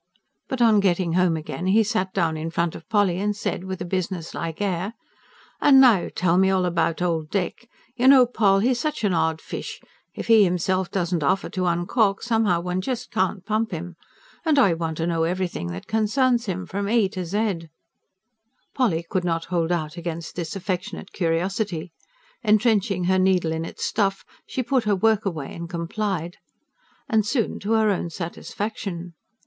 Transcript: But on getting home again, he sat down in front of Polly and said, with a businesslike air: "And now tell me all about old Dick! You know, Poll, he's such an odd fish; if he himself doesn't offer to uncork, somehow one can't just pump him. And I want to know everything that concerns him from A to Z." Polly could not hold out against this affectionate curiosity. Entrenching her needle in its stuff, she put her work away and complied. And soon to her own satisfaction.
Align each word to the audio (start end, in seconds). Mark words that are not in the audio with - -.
But 0.49 0.63
on 0.63 0.79
getting 0.79 1.13
home 1.13 1.37
again, 1.37 1.67
he 1.67 1.83
sat 1.83 2.11
down 2.11 2.35
in 2.35 2.49
front 2.49 2.73
of 2.73 2.89
Polly 2.89 3.19
and 3.19 3.35
said, 3.35 3.65
with 3.65 3.81
a 3.81 3.85
businesslike 3.85 4.59
air: 4.59 4.95
"And 5.61 5.79
now 5.79 6.09
tell 6.15 6.39
me 6.39 6.49
all 6.49 6.65
about 6.65 7.03
old 7.03 7.29
Dick! 7.29 7.69
You 7.95 8.07
know, 8.07 8.25
Poll, 8.25 8.57
he's 8.57 8.79
such 8.79 9.03
an 9.03 9.13
odd 9.13 9.39
fish; 9.39 9.79
if 10.15 10.25
he 10.25 10.43
himself 10.43 10.89
doesn't 10.89 11.21
offer 11.21 11.49
to 11.49 11.67
uncork, 11.67 12.23
somehow 12.23 12.61
one 12.61 12.77
can't 12.77 12.83
just 12.83 13.11
pump 13.11 13.69
him. 13.69 13.95
And 14.43 14.57
I 14.57 14.73
want 14.73 14.97
to 14.97 15.05
know 15.05 15.21
everything 15.23 15.67
that 15.67 15.85
concerns 15.85 16.47
him 16.47 16.65
from 16.65 16.87
A 16.87 17.07
to 17.09 17.23
Z." 17.23 17.69
Polly 18.73 19.05
could 19.07 19.23
not 19.23 19.45
hold 19.53 19.71
out 19.71 19.97
against 19.97 20.35
this 20.35 20.55
affectionate 20.55 21.13
curiosity. 21.13 21.91
Entrenching 22.43 23.03
her 23.03 23.19
needle 23.19 23.51
in 23.51 23.65
its 23.65 23.85
stuff, 23.85 24.25
she 24.47 24.63
put 24.63 24.85
her 24.85 24.95
work 24.95 25.25
away 25.27 25.53
and 25.53 25.69
complied. 25.69 26.37
And 27.07 27.23
soon 27.23 27.59
to 27.59 27.73
her 27.73 27.91
own 27.91 28.09
satisfaction. 28.09 29.13